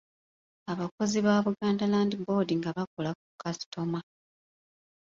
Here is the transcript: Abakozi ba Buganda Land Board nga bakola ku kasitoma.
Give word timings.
Abakozi 0.71 1.17
ba 1.25 1.33
Buganda 1.45 1.83
Land 1.93 2.11
Board 2.23 2.49
nga 2.59 2.71
bakola 2.77 3.09
ku 3.21 3.25
kasitoma. 3.41 3.99